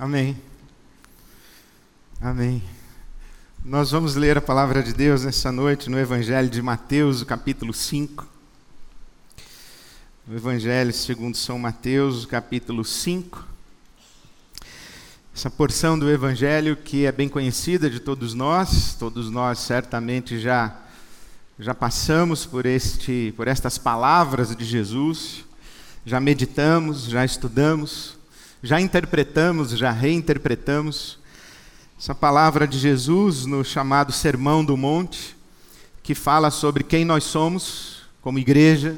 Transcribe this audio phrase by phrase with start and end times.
[0.00, 0.34] Amém.
[2.22, 2.62] Amém.
[3.62, 8.26] Nós vamos ler a palavra de Deus nessa noite no Evangelho de Mateus, capítulo 5.
[10.26, 13.46] O Evangelho segundo São Mateus, capítulo 5.
[15.36, 20.74] Essa porção do Evangelho que é bem conhecida de todos nós, todos nós certamente já
[21.58, 25.44] já passamos por este por estas palavras de Jesus,
[26.06, 28.18] já meditamos, já estudamos,
[28.62, 31.18] já interpretamos, já reinterpretamos
[31.98, 35.36] essa palavra de Jesus no chamado Sermão do Monte,
[36.02, 38.96] que fala sobre quem nós somos como igreja,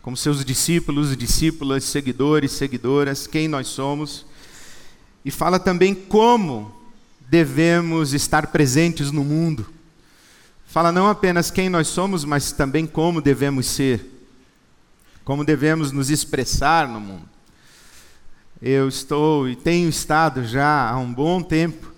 [0.00, 4.24] como seus discípulos, discípulas, seguidores, seguidoras, quem nós somos,
[5.24, 6.74] e fala também como
[7.28, 9.66] devemos estar presentes no mundo.
[10.66, 14.28] Fala não apenas quem nós somos, mas também como devemos ser,
[15.24, 17.35] como devemos nos expressar no mundo.
[18.62, 21.92] Eu estou e tenho estado já há um bom tempo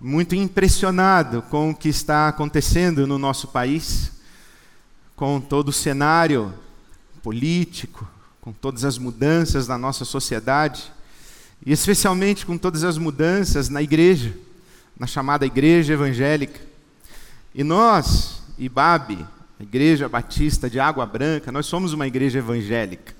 [0.00, 4.10] muito impressionado com o que está acontecendo no nosso país,
[5.14, 6.54] com todo o cenário
[7.22, 8.08] político,
[8.40, 10.90] com todas as mudanças na nossa sociedade,
[11.64, 14.34] e especialmente com todas as mudanças na igreja,
[14.98, 16.58] na chamada Igreja Evangélica.
[17.54, 19.26] E nós, IBAB,
[19.60, 23.14] Igreja Batista de Água Branca, nós somos uma igreja evangélica.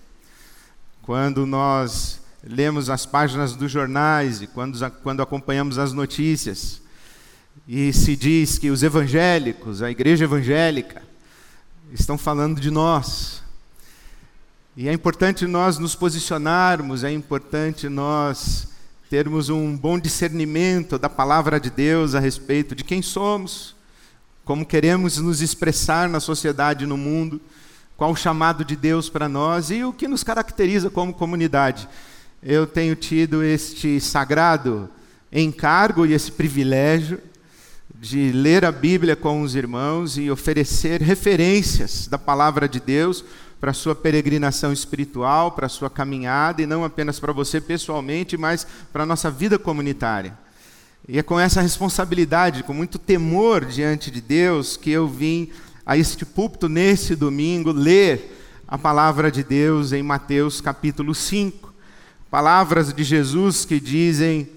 [1.02, 6.82] Quando nós lemos as páginas dos jornais e quando, quando acompanhamos as notícias,
[7.68, 11.02] e se diz que os evangélicos, a igreja evangélica,
[11.92, 13.42] estão falando de nós.
[14.76, 18.68] E é importante nós nos posicionarmos, é importante nós
[19.08, 23.76] termos um bom discernimento da palavra de Deus a respeito de quem somos,
[24.44, 27.40] como queremos nos expressar na sociedade e no mundo,
[27.96, 31.88] qual o chamado de Deus para nós e o que nos caracteriza como comunidade
[32.42, 34.90] eu tenho tido este sagrado
[35.32, 37.20] encargo e esse privilégio
[37.94, 43.24] de ler a Bíblia com os irmãos e oferecer referências da palavra de Deus
[43.60, 48.36] para a sua peregrinação espiritual, para a sua caminhada, e não apenas para você pessoalmente,
[48.36, 50.36] mas para a nossa vida comunitária.
[51.06, 55.48] E é com essa responsabilidade, com muito temor diante de Deus, que eu vim
[55.86, 58.36] a este púlpito nesse domingo ler
[58.66, 61.71] a palavra de Deus em Mateus capítulo 5.
[62.32, 64.48] Palavras de Jesus que dizem: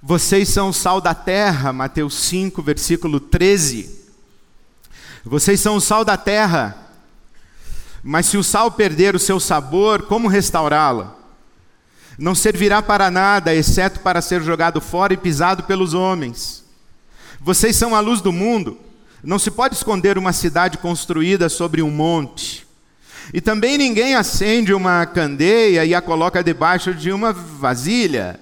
[0.00, 3.90] Vocês são o sal da terra, Mateus 5, versículo 13.
[5.24, 6.76] Vocês são o sal da terra,
[8.04, 11.12] mas se o sal perder o seu sabor, como restaurá-lo?
[12.16, 16.64] Não servirá para nada, exceto para ser jogado fora e pisado pelos homens.
[17.40, 18.78] Vocês são a luz do mundo.
[19.24, 22.69] Não se pode esconder uma cidade construída sobre um monte.
[23.32, 28.40] E também ninguém acende uma candeia e a coloca debaixo de uma vasilha.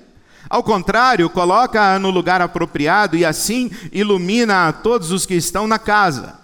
[0.48, 5.78] Ao contrário, coloca-a no lugar apropriado e assim ilumina a todos os que estão na
[5.78, 6.38] casa.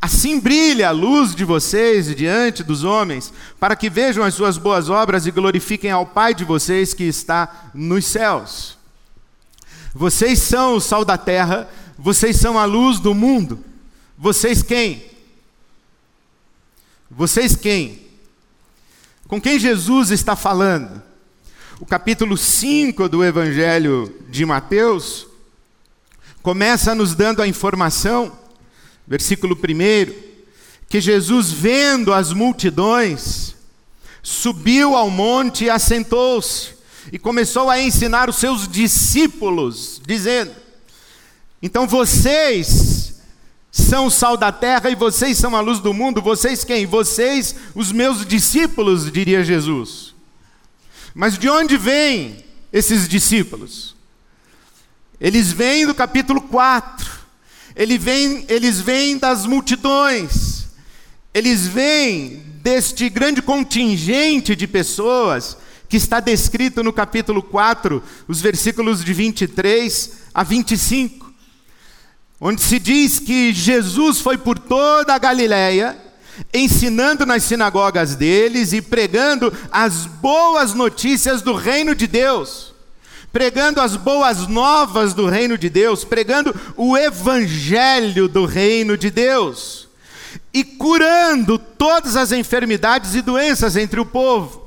[0.00, 4.90] Assim brilha a luz de vocês diante dos homens, para que vejam as suas boas
[4.90, 8.76] obras e glorifiquem ao Pai de vocês que está nos céus.
[9.94, 11.68] Vocês são o sal da terra,
[11.98, 13.64] vocês são a luz do mundo.
[14.18, 15.15] Vocês quem?
[17.10, 18.00] Vocês quem?
[19.28, 21.00] Com quem Jesus está falando?
[21.78, 25.28] O capítulo 5 do Evangelho de Mateus
[26.42, 28.36] começa nos dando a informação,
[29.06, 30.12] versículo 1,
[30.88, 33.54] que Jesus, vendo as multidões,
[34.20, 36.74] subiu ao monte e assentou-se
[37.12, 40.50] e começou a ensinar os seus discípulos, dizendo:
[41.62, 42.95] Então vocês
[43.76, 46.22] são o sal da terra e vocês são a luz do mundo.
[46.22, 46.86] Vocês quem?
[46.86, 50.14] Vocês, os meus discípulos, diria Jesus.
[51.14, 52.42] Mas de onde vêm
[52.72, 53.94] esses discípulos?
[55.20, 57.06] Eles vêm do capítulo 4.
[57.76, 60.68] Eles vêm, eles vêm das multidões.
[61.34, 69.04] Eles vêm deste grande contingente de pessoas que está descrito no capítulo 4, os versículos
[69.04, 71.25] de 23 a 25
[72.40, 75.96] onde se diz que Jesus foi por toda a Galiléia,
[76.52, 82.74] ensinando nas sinagogas deles e pregando as boas notícias do reino de Deus,
[83.32, 89.86] pregando as boas novas do reino de Deus, pregando o evangelho do reino de Deus
[90.52, 94.65] e curando todas as enfermidades e doenças entre o povo.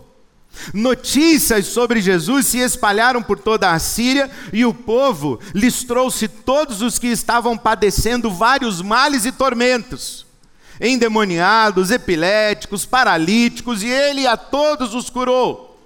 [0.74, 6.82] Notícias sobre Jesus se espalharam por toda a Síria e o povo lhes trouxe todos
[6.82, 10.26] os que estavam padecendo vários males e tormentos,
[10.82, 15.80] endemoniados, epiléticos, paralíticos, e ele a todos os curou.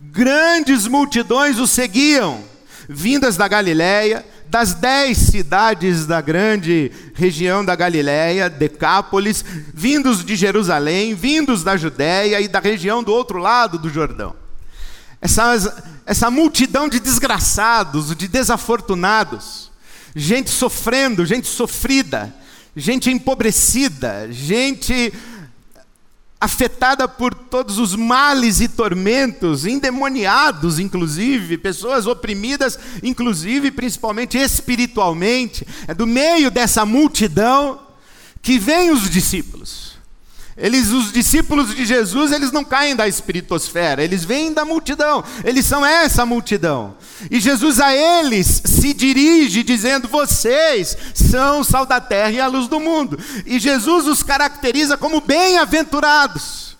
[0.00, 2.44] Grandes multidões o seguiam,
[2.88, 11.12] vindas da Galiléia, das dez cidades da grande região da Galiléia, Decápolis, vindos de Jerusalém,
[11.12, 14.32] vindos da Judéia e da região do outro lado do Jordão.
[15.20, 19.72] Essa, essa multidão de desgraçados, de desafortunados,
[20.14, 22.32] gente sofrendo, gente sofrida,
[22.76, 25.12] gente empobrecida, gente
[26.44, 35.66] afetada por todos os males e tormentos, endemoniados, inclusive, pessoas oprimidas, inclusive, principalmente espiritualmente.
[35.88, 37.80] É do meio dessa multidão
[38.42, 39.83] que vêm os discípulos.
[40.56, 45.66] Eles, os discípulos de Jesus, eles não caem da espiritosfera, eles vêm da multidão, eles
[45.66, 46.96] são essa multidão.
[47.28, 52.46] E Jesus a eles se dirige dizendo: Vocês são o sal da terra e a
[52.46, 53.18] luz do mundo.
[53.44, 56.76] E Jesus os caracteriza como bem-aventurados.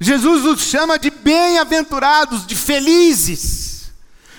[0.00, 3.92] Jesus os chama de bem-aventurados, de felizes.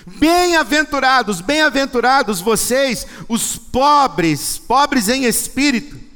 [0.06, 6.07] Bem-aventurados, bem-aventurados vocês, os pobres, pobres em espírito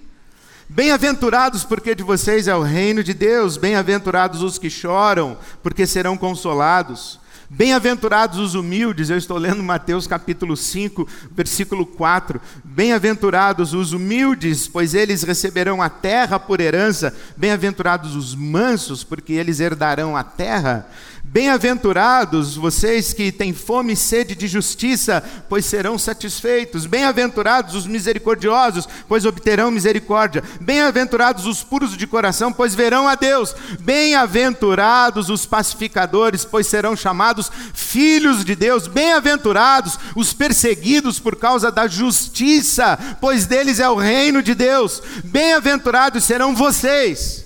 [0.74, 3.58] Bem-aventurados, porque de vocês é o reino de Deus.
[3.58, 7.20] Bem-aventurados os que choram, porque serão consolados.
[7.50, 12.40] Bem-aventurados os humildes, eu estou lendo Mateus capítulo 5, versículo 4.
[12.74, 17.14] Bem-aventurados os humildes, pois eles receberão a terra por herança.
[17.36, 20.88] Bem-aventurados os mansos, porque eles herdarão a terra.
[21.24, 26.84] Bem-aventurados vocês que têm fome e sede de justiça, pois serão satisfeitos.
[26.84, 30.42] Bem-aventurados os misericordiosos, pois obterão misericórdia.
[30.60, 33.54] Bem-aventurados os puros de coração, pois verão a Deus.
[33.80, 38.86] Bem-aventurados os pacificadores, pois serão chamados filhos de Deus.
[38.86, 41.86] Bem-aventurados os perseguidos por causa da
[42.62, 45.02] justiça, pois deles é o reino de Deus.
[45.24, 47.42] Bem-aventurados serão vocês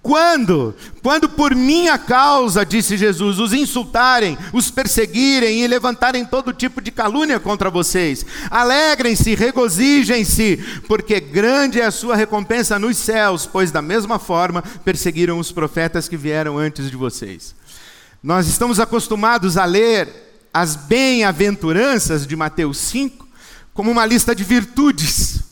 [0.00, 0.74] quando?
[1.00, 6.90] Quando por minha causa, disse Jesus, os insultarem, os perseguirem e levantarem todo tipo de
[6.90, 8.26] calúnia contra vocês.
[8.50, 10.56] Alegrem-se, regozijem-se,
[10.88, 16.08] porque grande é a sua recompensa nos céus, pois da mesma forma perseguiram os profetas
[16.08, 17.54] que vieram antes de vocês.
[18.20, 20.08] Nós estamos acostumados a ler
[20.52, 23.22] as bem-aventuranças de Mateus 5
[23.74, 25.42] como uma lista de virtudes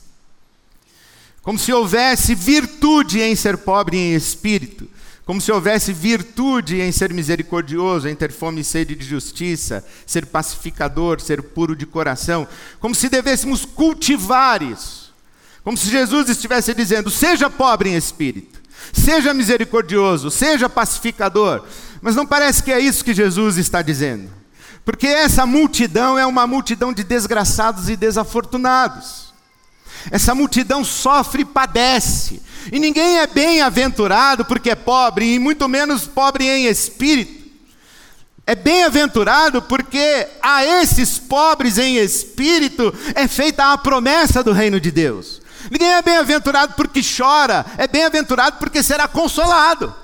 [1.43, 4.89] como se houvesse virtude em ser pobre em espírito,
[5.25, 10.27] como se houvesse virtude em ser misericordioso, em ter fome e sede de justiça, ser
[10.27, 12.47] pacificador, ser puro de coração,
[12.79, 15.15] como se devêssemos cultivar isso.
[15.63, 18.61] Como se Jesus estivesse dizendo: seja pobre em espírito,
[18.93, 21.65] seja misericordioso, seja pacificador.
[22.03, 24.40] Mas não parece que é isso que Jesus está dizendo.
[24.85, 29.32] Porque essa multidão é uma multidão de desgraçados e desafortunados.
[30.11, 32.43] Essa multidão sofre e padece.
[32.73, 37.41] E ninguém é bem-aventurado porque é pobre, e muito menos pobre em espírito.
[38.47, 44.91] É bem-aventurado porque a esses pobres em espírito é feita a promessa do reino de
[44.91, 45.41] Deus.
[45.71, 49.94] Ninguém é bem-aventurado porque chora, é bem-aventurado porque será consolado.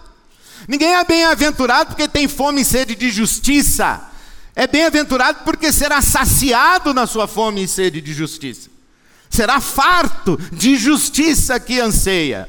[0.68, 4.00] Ninguém é bem-aventurado porque tem fome e sede de justiça.
[4.56, 8.74] É bem-aventurado porque será saciado na sua fome e sede de justiça
[9.36, 12.48] será farto de justiça que anseia.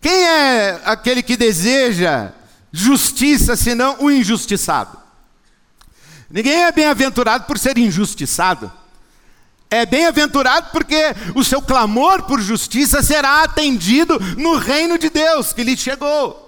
[0.00, 2.32] Quem é aquele que deseja
[2.70, 4.98] justiça senão o injustiçado?
[6.30, 8.70] Ninguém é bem-aventurado por ser injustiçado.
[9.70, 15.64] É bem-aventurado porque o seu clamor por justiça será atendido no reino de Deus que
[15.64, 16.45] lhe chegou.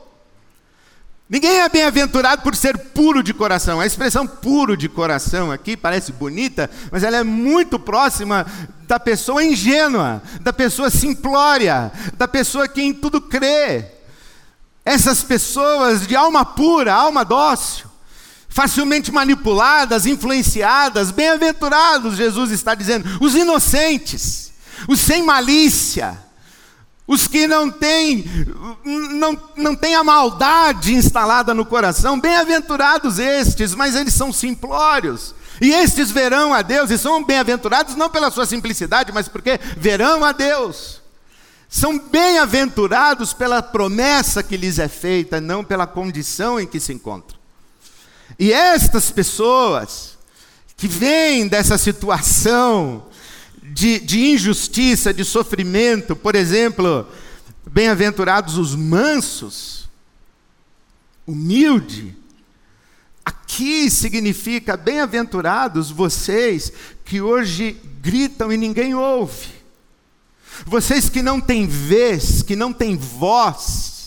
[1.30, 3.80] Ninguém é bem-aventurado por ser puro de coração.
[3.80, 8.46] A expressão puro de coração aqui parece bonita, mas ela é muito próxima
[8.86, 13.84] da pessoa ingênua, da pessoa simplória, da pessoa que em tudo crê.
[14.82, 17.84] Essas pessoas de alma pura, alma dócil,
[18.48, 24.50] facilmente manipuladas, influenciadas, bem-aventurados, Jesus está dizendo, os inocentes,
[24.88, 26.27] os sem malícia
[27.08, 28.22] os que não têm,
[28.84, 35.34] não, não têm a maldade instalada no coração, bem-aventurados estes, mas eles são simplórios.
[35.58, 40.22] E estes verão a Deus, e são bem-aventurados não pela sua simplicidade, mas porque verão
[40.22, 41.00] a Deus.
[41.66, 47.38] São bem-aventurados pela promessa que lhes é feita, não pela condição em que se encontram.
[48.38, 50.18] E estas pessoas
[50.76, 53.06] que vêm dessa situação
[53.78, 56.16] de, de injustiça, de sofrimento.
[56.16, 57.06] Por exemplo,
[57.64, 59.88] bem-aventurados os mansos,
[61.24, 62.16] humilde.
[63.24, 66.72] Aqui significa bem-aventurados vocês
[67.04, 69.46] que hoje gritam e ninguém ouve.
[70.66, 73.97] Vocês que não têm vez, que não têm voz.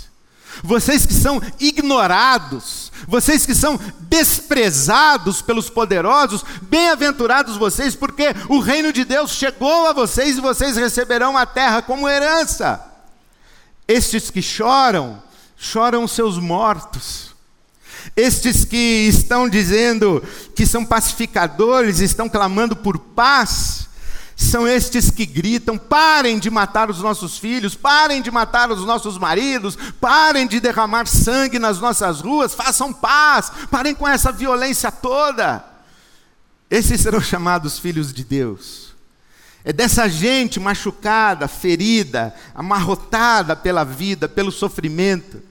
[0.64, 8.94] Vocês que são ignorados, vocês que são desprezados pelos poderosos, bem-aventurados vocês, porque o reino
[8.94, 12.80] de Deus chegou a vocês e vocês receberão a terra como herança.
[13.88, 15.22] Estes que choram,
[15.58, 17.32] choram seus mortos.
[18.16, 20.24] Estes que estão dizendo
[20.56, 23.88] que são pacificadores, estão clamando por paz,
[24.44, 29.18] são estes que gritam: parem de matar os nossos filhos, parem de matar os nossos
[29.18, 35.64] maridos, parem de derramar sangue nas nossas ruas, façam paz, parem com essa violência toda.
[36.70, 38.96] Esses serão chamados filhos de Deus.
[39.64, 45.42] É dessa gente machucada, ferida, amarrotada pela vida, pelo sofrimento.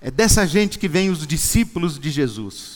[0.00, 2.75] É dessa gente que vem os discípulos de Jesus.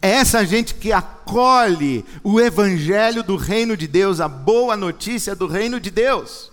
[0.00, 5.46] É essa gente que acolhe o evangelho do reino de Deus, a boa notícia do
[5.46, 6.52] reino de Deus.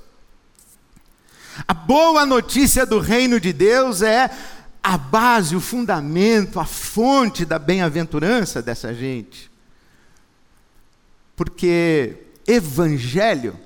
[1.67, 4.29] A boa notícia do reino de Deus é
[4.81, 9.51] a base, o fundamento, a fonte da bem-aventurança dessa gente.
[11.35, 13.57] Porque evangelho,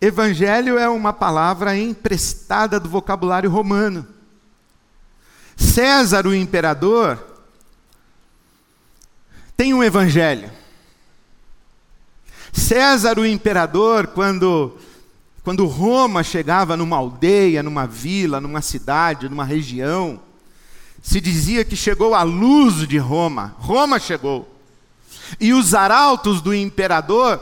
[0.00, 4.06] evangelho é uma palavra emprestada do vocabulário romano.
[5.56, 7.33] César, o imperador,
[9.56, 10.50] tem um evangelho.
[12.52, 14.76] César, o imperador, quando,
[15.42, 20.20] quando Roma chegava numa aldeia, numa vila, numa cidade, numa região,
[21.02, 23.54] se dizia que chegou a luz de Roma.
[23.58, 24.48] Roma chegou.
[25.40, 27.40] E os arautos do imperador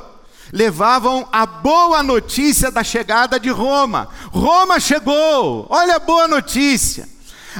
[0.52, 4.08] levavam a boa notícia da chegada de Roma.
[4.30, 7.08] Roma chegou, olha a boa notícia.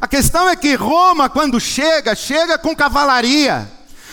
[0.01, 3.71] A questão é que Roma, quando chega, chega com cavalaria.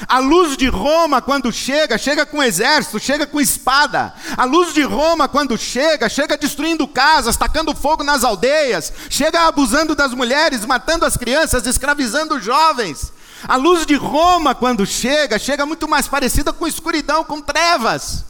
[0.07, 4.13] A luz de Roma, quando chega, chega com exército, chega com espada.
[4.37, 9.95] A luz de Roma, quando chega, chega destruindo casas, tacando fogo nas aldeias, chega abusando
[9.95, 13.11] das mulheres, matando as crianças, escravizando os jovens.
[13.47, 18.28] A luz de Roma, quando chega, chega muito mais parecida com escuridão, com trevas.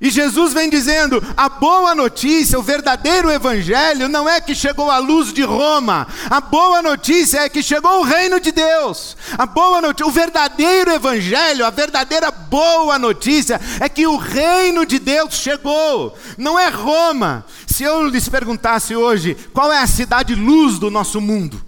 [0.00, 4.98] E Jesus vem dizendo: a boa notícia, o verdadeiro evangelho, não é que chegou a
[4.98, 9.16] luz de Roma, a boa notícia é que chegou o reino de Deus.
[9.36, 15.00] A boa notícia, o verdadeiro evangelho, a verdadeira boa notícia é que o reino de
[15.00, 17.44] Deus chegou, não é Roma.
[17.66, 21.60] Se eu lhes perguntasse hoje qual é a cidade luz do nosso mundo,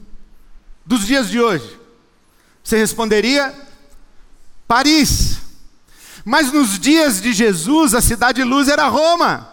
[0.87, 1.79] dos dias de hoje,
[2.63, 3.53] você responderia:
[4.69, 5.40] Paris.
[6.25, 9.49] Mas nos dias de Jesus, a cidade luz era Roma.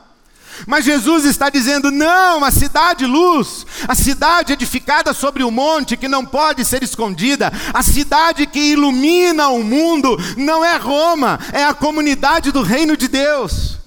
[0.65, 6.07] Mas Jesus está dizendo: não, a cidade luz, a cidade edificada sobre o monte que
[6.07, 11.73] não pode ser escondida, a cidade que ilumina o mundo, não é Roma, é a
[11.73, 13.77] comunidade do reino de Deus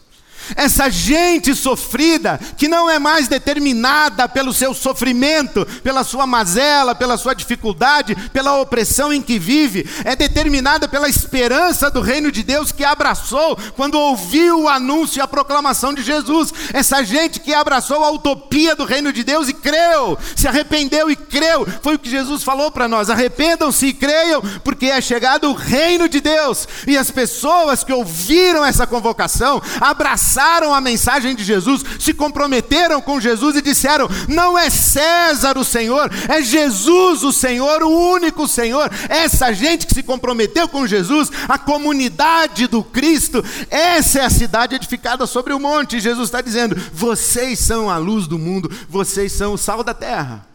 [0.56, 7.16] essa gente sofrida, que não é mais determinada pelo seu sofrimento, pela sua mazela, pela
[7.16, 12.72] sua dificuldade, pela opressão em que vive, é determinada pela esperança do reino de Deus
[12.72, 16.52] que abraçou quando ouviu o anúncio e a proclamação de Jesus.
[16.72, 21.16] Essa gente que abraçou a utopia do reino de Deus e creu, se arrependeu e
[21.16, 25.54] creu, foi o que Jesus falou para nós: arrependam-se e creiam, porque é chegado o
[25.54, 26.66] reino de Deus.
[26.86, 33.00] E as pessoas que ouviram essa convocação abraçaram abraçaram a mensagem de Jesus, se comprometeram
[33.02, 38.48] com Jesus e disseram: não é César o Senhor, é Jesus o Senhor, o único
[38.48, 38.90] Senhor.
[39.08, 44.74] Essa gente que se comprometeu com Jesus, a comunidade do Cristo, essa é a cidade
[44.74, 45.96] edificada sobre o monte.
[45.96, 49.92] E Jesus está dizendo: vocês são a luz do mundo, vocês são o sal da
[49.92, 50.46] terra.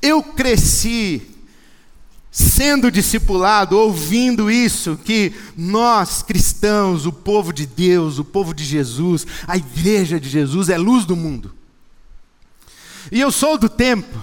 [0.00, 1.35] Eu cresci
[2.30, 9.26] sendo discipulado, ouvindo isso, que nós cristãos, o povo de Deus, o povo de Jesus,
[9.46, 11.54] a igreja de Jesus é luz do mundo.
[13.10, 14.18] E eu sou do tempo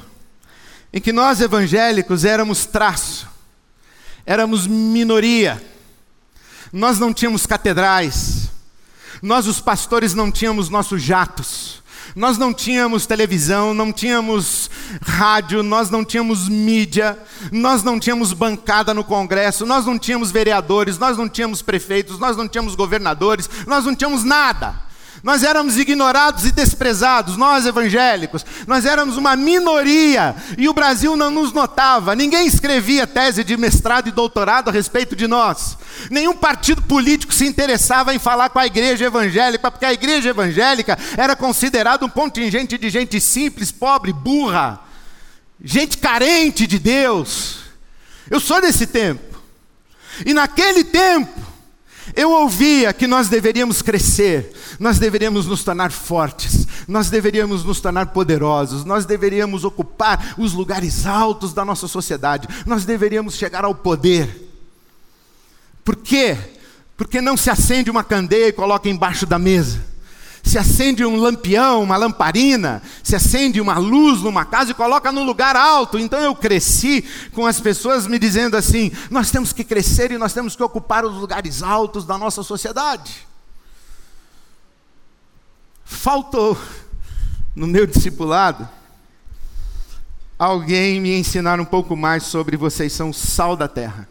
[0.92, 3.28] em que nós evangélicos éramos traço,
[4.26, 5.62] éramos minoria,
[6.72, 8.50] nós não tínhamos catedrais,
[9.22, 11.83] nós os pastores não tínhamos nossos jatos,
[12.16, 14.70] nós não tínhamos televisão, não tínhamos
[15.02, 17.18] rádio, nós não tínhamos mídia,
[17.52, 22.38] nós não tínhamos bancada no Congresso, nós não tínhamos vereadores, nós não tínhamos prefeitos, nós
[22.38, 24.76] não tínhamos governadores, nós não tínhamos nada.
[25.24, 28.46] Nós éramos ignorados e desprezados, nós evangélicos.
[28.68, 32.14] Nós éramos uma minoria e o Brasil não nos notava.
[32.14, 35.78] Ninguém escrevia tese de mestrado e doutorado a respeito de nós.
[36.12, 41.00] Nenhum partido político se interessava em falar com a igreja evangélica, porque a igreja evangélica
[41.16, 44.82] era considerada um contingente de gente simples, pobre, burra,
[45.64, 47.60] gente carente de Deus.
[48.30, 49.40] Eu sou desse tempo.
[50.26, 51.43] E naquele tempo,
[52.16, 58.08] eu ouvia que nós deveríamos crescer, nós deveríamos nos tornar fortes, nós deveríamos nos tornar
[58.08, 64.50] poderosos, nós deveríamos ocupar os lugares altos da nossa sociedade, nós deveríamos chegar ao poder.
[65.84, 66.38] Por quê?
[66.98, 69.93] Porque não se acende uma candeia e coloca embaixo da mesa
[70.44, 75.24] se acende um lampião, uma lamparina, se acende uma luz numa casa e coloca no
[75.24, 75.98] lugar alto.
[75.98, 80.34] Então eu cresci com as pessoas me dizendo assim: nós temos que crescer e nós
[80.34, 83.26] temos que ocupar os lugares altos da nossa sociedade.
[85.86, 86.58] Faltou
[87.56, 88.68] no meu discipulado
[90.38, 94.10] alguém me ensinar um pouco mais sobre vocês são sal da terra.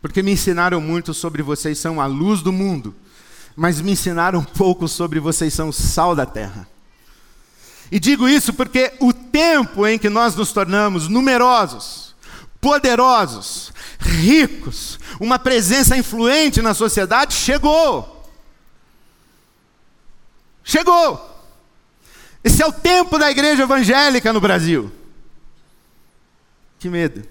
[0.00, 2.94] Porque me ensinaram muito sobre vocês são a luz do mundo
[3.56, 6.68] mas me ensinaram um pouco sobre vocês são sal da terra.
[7.90, 12.14] E digo isso porque o tempo em que nós nos tornamos numerosos,
[12.60, 18.30] poderosos, ricos, uma presença influente na sociedade chegou.
[20.64, 21.30] Chegou.
[22.42, 24.90] Esse é o tempo da igreja evangélica no Brasil.
[26.78, 27.22] Que medo.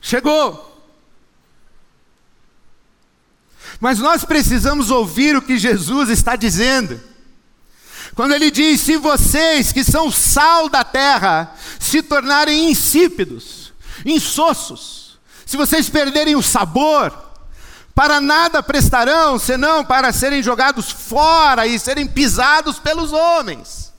[0.00, 0.69] Chegou.
[3.80, 7.00] Mas nós precisamos ouvir o que Jesus está dizendo.
[8.14, 13.72] Quando ele diz: Se vocês que são sal da terra se tornarem insípidos,
[14.04, 17.12] insossos, se vocês perderem o sabor,
[17.94, 23.92] para nada prestarão, senão para serem jogados fora e serem pisados pelos homens.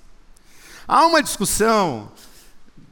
[0.87, 2.11] Há uma discussão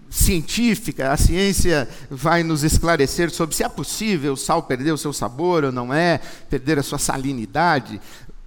[0.10, 5.14] científica, a ciência vai nos esclarecer sobre se é possível o sal perder o seu
[5.14, 8.02] sabor ou não é, perder a sua salinidade.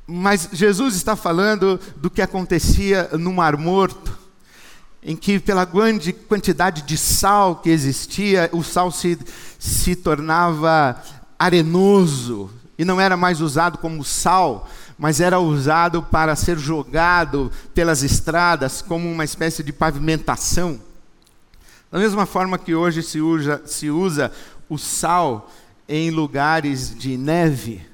[0.06, 4.18] Mas Jesus está falando do que acontecia no Mar Morto,
[5.02, 9.18] em que, pela grande quantidade de sal que existia, o sal se,
[9.58, 11.00] se tornava
[11.38, 18.02] arenoso e não era mais usado como sal, mas era usado para ser jogado pelas
[18.02, 20.78] estradas como uma espécie de pavimentação.
[21.92, 24.32] Da mesma forma que hoje se usa, se usa
[24.66, 25.50] o sal
[25.86, 27.86] em lugares de neve,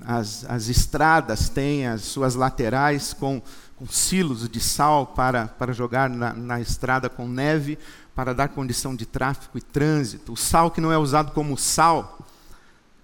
[0.00, 3.42] as, as estradas têm as suas laterais com,
[3.74, 7.76] com silos de sal para, para jogar na, na estrada com neve,
[8.14, 10.34] para dar condição de tráfego e trânsito.
[10.34, 12.20] O sal que não é usado como sal,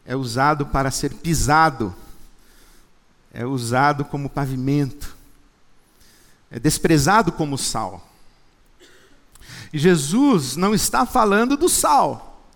[0.06, 1.92] é usado para ser pisado,
[3.34, 5.16] é usado como pavimento,
[6.52, 8.11] é desprezado como sal.
[9.72, 12.46] Jesus não está falando do sal,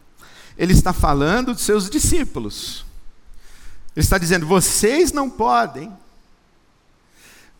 [0.58, 2.84] ele está falando dos seus discípulos.
[3.96, 5.90] Ele está dizendo: vocês não podem,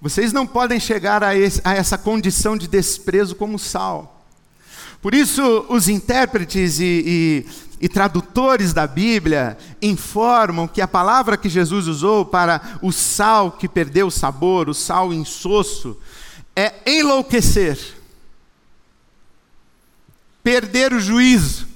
[0.00, 4.12] vocês não podem chegar a, esse, a essa condição de desprezo como sal.
[5.00, 7.46] Por isso, os intérpretes e, e,
[7.80, 13.68] e, tradutores da Bíblia informam que a palavra que Jesus usou para o sal que
[13.68, 15.96] perdeu o sabor, o sal insosso,
[16.54, 17.95] é enlouquecer
[20.46, 21.66] perder o juízo,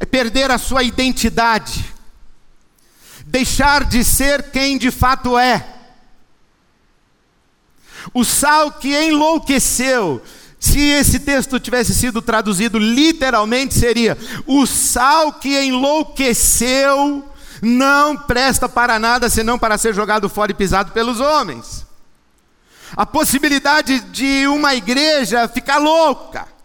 [0.00, 1.84] é perder a sua identidade,
[3.26, 5.66] deixar de ser quem de fato é.
[8.14, 10.22] O sal que enlouqueceu,
[10.58, 17.22] se esse texto tivesse sido traduzido literalmente, seria: o sal que enlouqueceu
[17.60, 21.84] não presta para nada senão para ser jogado fora e pisado pelos homens.
[22.96, 26.55] A possibilidade de uma igreja ficar louca,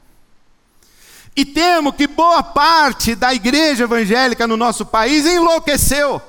[1.35, 6.21] e temo que boa parte da igreja evangélica no nosso país enlouqueceu,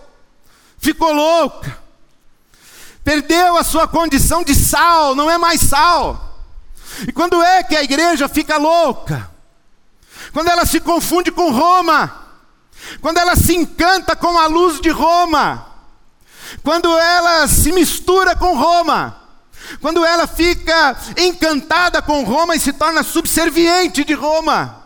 [0.79, 1.79] ficou louca,
[3.03, 6.39] perdeu a sua condição de sal, não é mais sal.
[7.07, 9.31] E quando é que a igreja fica louca?
[10.33, 12.23] Quando ela se confunde com Roma,
[13.01, 15.67] quando ela se encanta com a luz de Roma,
[16.63, 19.17] quando ela se mistura com Roma,
[19.81, 24.82] quando ela fica encantada com Roma e se torna subserviente de Roma.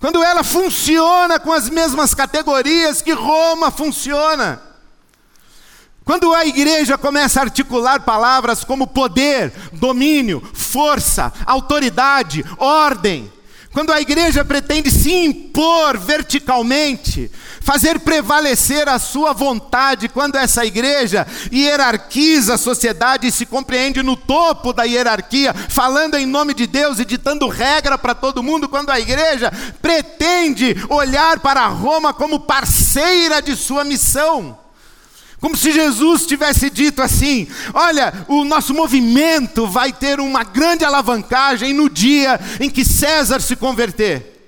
[0.00, 4.62] Quando ela funciona com as mesmas categorias que Roma funciona.
[6.04, 13.30] Quando a igreja começa a articular palavras como poder, domínio, força, autoridade, ordem,
[13.78, 21.24] quando a igreja pretende se impor verticalmente, fazer prevalecer a sua vontade, quando essa igreja
[21.52, 26.98] hierarquiza a sociedade e se compreende no topo da hierarquia, falando em nome de Deus
[26.98, 33.40] e ditando regra para todo mundo, quando a igreja pretende olhar para Roma como parceira
[33.40, 34.58] de sua missão.
[35.40, 41.72] Como se Jesus tivesse dito assim: olha, o nosso movimento vai ter uma grande alavancagem
[41.72, 44.38] no dia em que César se converter.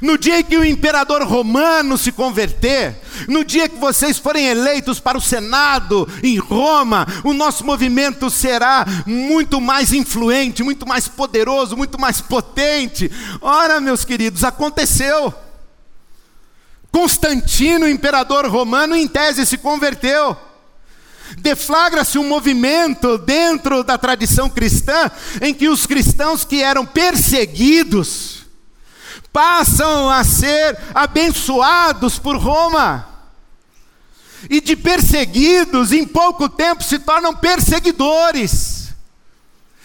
[0.00, 5.18] No dia que o imperador romano se converter, no dia que vocês forem eleitos para
[5.18, 12.00] o Senado em Roma, o nosso movimento será muito mais influente, muito mais poderoso, muito
[12.00, 13.10] mais potente.
[13.40, 15.34] Ora, meus queridos, aconteceu.
[16.90, 20.36] Constantino, imperador romano, em tese se converteu.
[21.38, 28.40] Deflagra-se um movimento dentro da tradição cristã em que os cristãos que eram perseguidos,
[29.32, 33.06] passam a ser abençoados por Roma.
[34.48, 38.88] E de perseguidos, em pouco tempo se tornam perseguidores.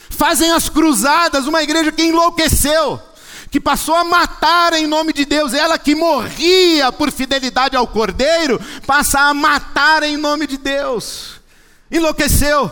[0.09, 3.01] Fazem as cruzadas, uma igreja que enlouqueceu,
[3.49, 8.59] que passou a matar em nome de Deus, ela que morria por fidelidade ao Cordeiro,
[8.85, 11.39] passa a matar em nome de Deus.
[11.89, 12.71] Enlouqueceu.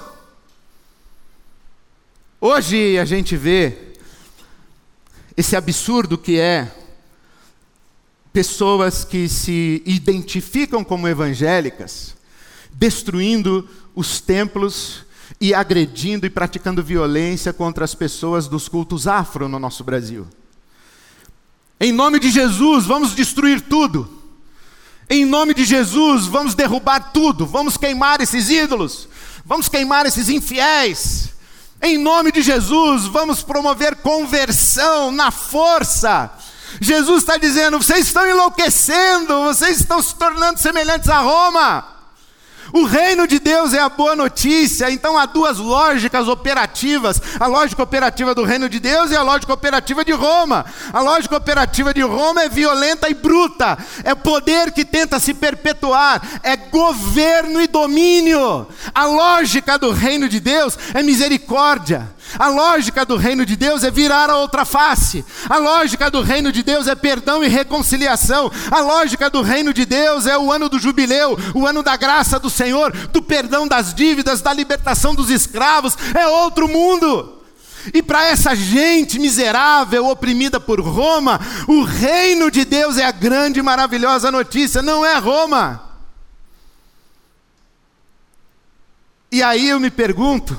[2.42, 3.94] Hoje a gente vê
[5.38, 6.72] esse absurdo que é
[8.34, 12.16] pessoas que se identificam como evangélicas,
[12.74, 15.06] destruindo os templos
[15.40, 20.28] e agredindo e praticando violência contra as pessoas dos cultos afro no nosso Brasil.
[21.84, 24.10] Em nome de Jesus, vamos destruir tudo.
[25.10, 29.10] Em nome de Jesus, vamos derrubar tudo, vamos queimar esses ídolos,
[29.44, 31.34] vamos queimar esses infiéis.
[31.82, 36.32] Em nome de Jesus, vamos promover conversão na força.
[36.80, 41.93] Jesus está dizendo: vocês estão enlouquecendo, vocês estão se tornando semelhantes a Roma.
[42.74, 47.84] O reino de Deus é a boa notícia, então há duas lógicas operativas: a lógica
[47.84, 50.66] operativa do reino de Deus e a lógica operativa de Roma.
[50.92, 56.40] A lógica operativa de Roma é violenta e bruta, é poder que tenta se perpetuar,
[56.42, 58.68] é governo e domínio.
[58.92, 62.12] A lógica do reino de Deus é misericórdia.
[62.38, 65.24] A lógica do reino de Deus é virar a outra face.
[65.50, 68.52] A lógica do reino de Deus é perdão e reconciliação.
[68.72, 72.40] A lógica do reino de Deus é o ano do jubileu, o ano da graça
[72.40, 75.98] do Senhor, do perdão das dívidas, da libertação dos escravos.
[76.16, 77.42] É outro mundo.
[77.94, 83.60] E para essa gente miserável, oprimida por Roma, o reino de Deus é a grande
[83.60, 85.82] e maravilhosa notícia, não é Roma.
[89.32, 90.56] E aí eu me pergunto,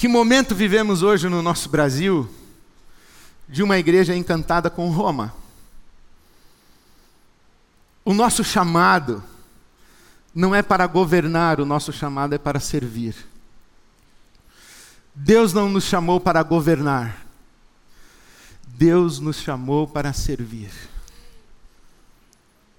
[0.00, 2.26] que momento vivemos hoje no nosso Brasil
[3.46, 5.34] de uma igreja encantada com Roma?
[8.02, 9.22] O nosso chamado
[10.34, 13.14] não é para governar, o nosso chamado é para servir.
[15.14, 17.26] Deus não nos chamou para governar,
[18.68, 20.72] Deus nos chamou para servir.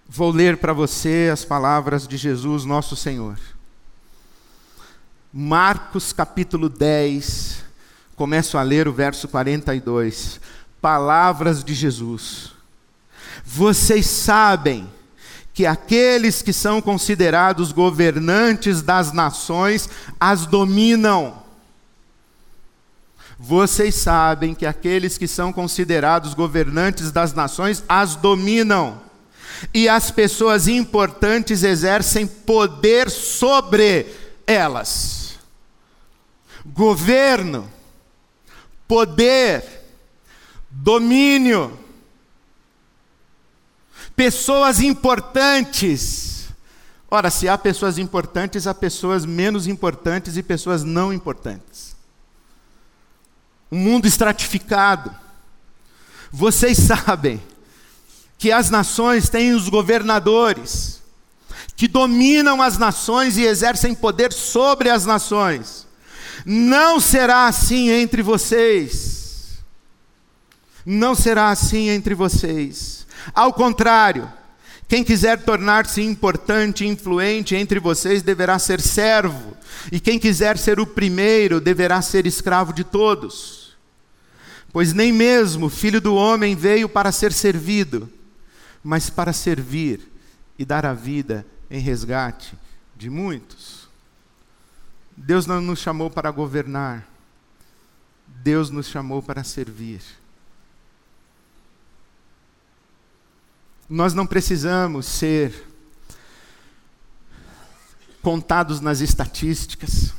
[0.10, 3.38] Vou ler para você as palavras de Jesus, nosso Senhor.
[5.34, 7.64] Marcos capítulo 10,
[8.18, 10.42] começo a ler o verso 42.
[10.82, 12.52] Palavras de Jesus.
[13.46, 14.90] Vocês sabem
[15.54, 19.88] que aqueles que são considerados governantes das nações
[20.20, 21.42] as dominam.
[23.40, 29.00] Vocês sabem que aqueles que são considerados governantes das nações as dominam.
[29.74, 34.20] E as pessoas importantes exercem poder sobre
[34.52, 35.22] elas
[36.66, 37.72] governo,
[38.88, 39.64] poder,
[40.70, 41.78] domínio,
[44.16, 46.50] pessoas importantes.
[47.10, 51.96] Ora, se há pessoas importantes, há pessoas menos importantes e pessoas não importantes.
[53.72, 55.14] Um mundo estratificado.
[56.32, 57.42] Vocês sabem
[58.38, 61.01] que as nações têm os governadores,
[61.82, 65.88] que dominam as nações e exercem poder sobre as nações.
[66.46, 69.64] Não será assim entre vocês.
[70.86, 73.08] Não será assim entre vocês.
[73.34, 74.32] Ao contrário,
[74.88, 79.58] quem quiser tornar-se importante e influente entre vocês deverá ser servo,
[79.92, 83.76] e quem quiser ser o primeiro deverá ser escravo de todos.
[84.72, 88.08] Pois nem mesmo o filho do homem veio para ser servido,
[88.84, 90.00] mas para servir
[90.60, 92.54] e dar a vida em resgate
[92.98, 93.88] de muitos.
[95.16, 97.08] Deus não nos chamou para governar,
[98.28, 100.02] Deus nos chamou para servir.
[103.90, 105.68] Nós não precisamos ser
[108.22, 110.14] contados nas estatísticas.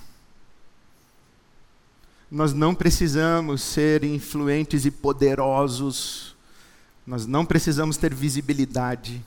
[2.30, 6.34] Nós não precisamos ser influentes e poderosos.
[7.06, 9.22] Nós não precisamos ter visibilidade.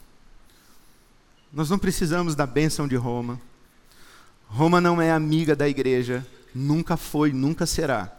[1.56, 3.39] Nós não precisamos da bênção de Roma.
[4.46, 8.13] Roma não é amiga da igreja, nunca foi, nunca será.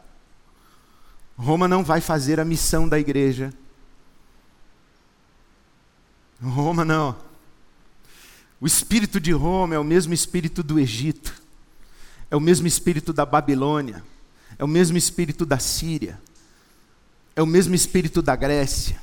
[1.36, 3.52] Roma não vai fazer a missão da igreja.
[6.42, 7.14] Roma não.
[8.58, 11.34] O espírito de Roma é o mesmo espírito do Egito,
[12.30, 14.02] é o mesmo espírito da Babilônia,
[14.58, 16.18] é o mesmo espírito da Síria,
[17.34, 18.98] é o mesmo espírito da Grécia,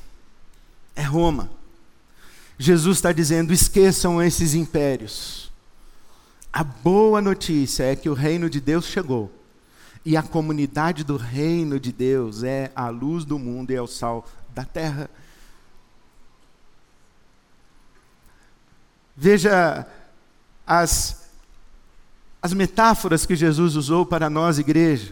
[0.96, 1.52] é Roma.
[2.58, 5.52] Jesus está dizendo: esqueçam esses impérios.
[6.52, 9.32] A boa notícia é que o reino de Deus chegou.
[10.06, 13.88] E a comunidade do reino de Deus é a luz do mundo e é o
[13.88, 15.10] sal da terra.
[19.16, 19.88] Veja
[20.68, 21.30] as,
[22.42, 25.12] as metáforas que Jesus usou para nós, igreja: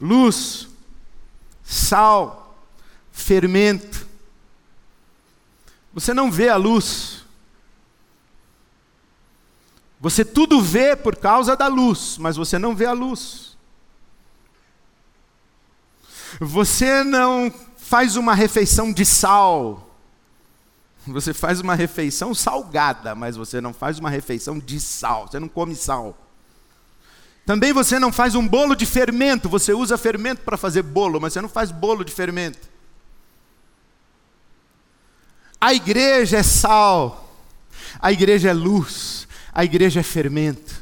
[0.00, 0.68] luz,
[1.62, 2.64] sal,
[3.12, 4.09] fermento.
[5.92, 7.24] Você não vê a luz.
[10.00, 13.56] Você tudo vê por causa da luz, mas você não vê a luz.
[16.40, 19.90] Você não faz uma refeição de sal.
[21.06, 25.26] Você faz uma refeição salgada, mas você não faz uma refeição de sal.
[25.26, 26.16] Você não come sal.
[27.44, 29.48] Também você não faz um bolo de fermento.
[29.48, 32.69] Você usa fermento para fazer bolo, mas você não faz bolo de fermento.
[35.60, 37.36] A igreja é sal,
[38.00, 40.80] a igreja é luz, a igreja é fermento.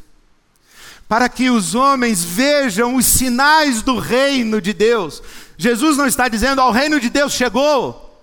[1.09, 5.23] Para que os homens vejam os sinais do reino de Deus.
[5.57, 8.23] Jesus não está dizendo, ao reino de Deus chegou.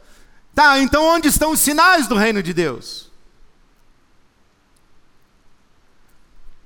[0.54, 3.12] Tá, então onde estão os sinais do reino de Deus?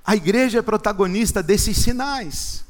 [0.04, 2.64] A igreja é protagonista desses sinais.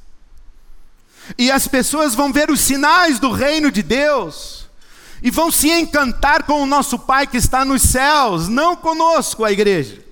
[1.36, 4.59] E as pessoas vão ver os sinais do reino de Deus
[5.22, 9.52] e vão se encantar com o nosso Pai que está nos céus, não conosco, a
[9.52, 10.02] igreja.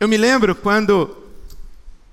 [0.00, 1.16] Eu me lembro quando,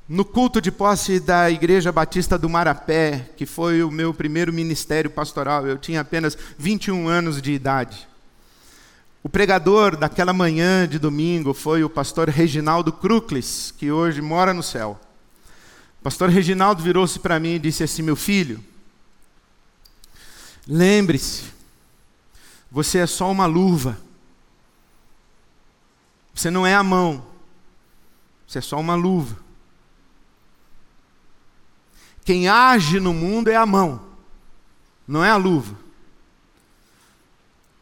[0.09, 5.09] no culto de posse da Igreja Batista do Marapé, que foi o meu primeiro ministério
[5.09, 8.07] pastoral, eu tinha apenas 21 anos de idade.
[9.23, 14.61] O pregador daquela manhã de domingo foi o pastor Reginaldo Cruclis, que hoje mora no
[14.61, 14.99] céu.
[15.99, 18.63] O pastor Reginaldo virou-se para mim e disse assim: Meu filho,
[20.67, 21.51] Lembre-se,
[22.71, 23.97] você é só uma luva.
[26.33, 27.25] Você não é a mão.
[28.47, 29.45] Você é só uma luva.
[32.25, 34.01] Quem age no mundo é a mão,
[35.07, 35.77] não é a luva.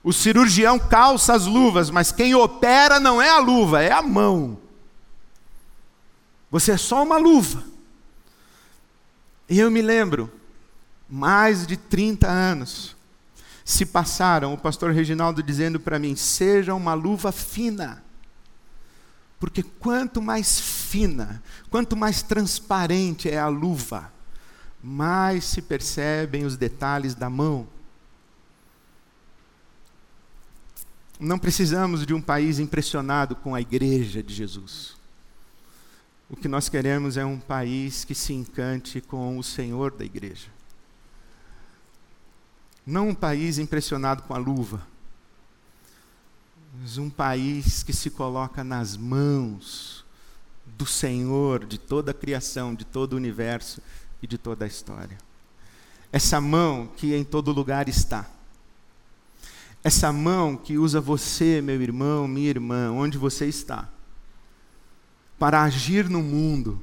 [0.04, 4.60] O cirurgião calça as luvas, mas quem opera não é a luva, é a mão.
[6.52, 7.64] Você é só uma luva.
[9.48, 10.30] E eu me lembro,
[11.10, 12.96] mais de 30 anos
[13.66, 18.04] se passaram, o pastor Reginaldo dizendo para mim: seja uma luva fina.
[19.40, 24.12] Porque quanto mais fina, quanto mais transparente é a luva,
[24.82, 27.68] mais se percebem os detalhes da mão.
[31.20, 34.96] Não precisamos de um país impressionado com a igreja de Jesus.
[36.30, 40.53] O que nós queremos é um país que se encante com o Senhor da igreja.
[42.86, 44.86] Não um país impressionado com a luva,
[46.80, 50.04] mas um país que se coloca nas mãos
[50.66, 53.82] do Senhor de toda a criação, de todo o universo
[54.22, 55.18] e de toda a história.
[56.12, 58.30] Essa mão que em todo lugar está.
[59.82, 63.90] Essa mão que usa você, meu irmão, minha irmã, onde você está,
[65.38, 66.82] para agir no mundo,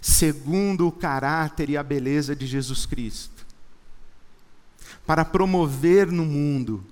[0.00, 3.39] segundo o caráter e a beleza de Jesus Cristo
[5.06, 6.84] para promover no mundo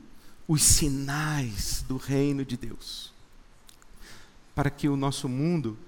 [0.47, 3.13] os sinais do reino de Deus,
[4.55, 5.79] para que o nosso mundo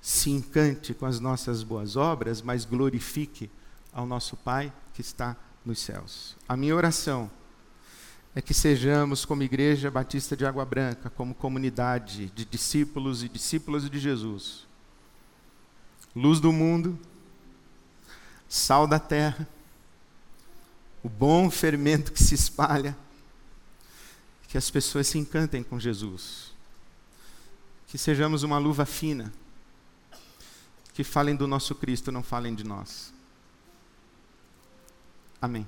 [0.00, 3.50] se encante com as nossas boas obras, mas glorifique
[3.92, 6.36] ao nosso Pai que está nos céus.
[6.48, 7.30] A minha oração
[8.34, 13.90] é que sejamos, como Igreja Batista de Água Branca, como comunidade de discípulos e discípulas
[13.90, 14.66] de Jesus,
[16.14, 16.98] luz do mundo,
[18.48, 19.48] sal da terra,
[21.02, 22.96] o bom fermento que se espalha,
[24.48, 26.52] que as pessoas se encantem com Jesus,
[27.86, 29.32] que sejamos uma luva fina,
[30.92, 33.12] que falem do nosso Cristo, não falem de nós.
[35.40, 35.66] Amém.